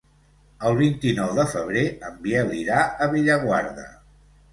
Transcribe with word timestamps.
El 0.69 0.77
vint-i-nou 0.77 1.33
de 1.39 1.45
febrer 1.51 1.83
en 2.07 2.15
Biel 2.23 2.55
irà 2.61 2.79
a 2.87 3.09
Bellaguarda. 3.13 3.87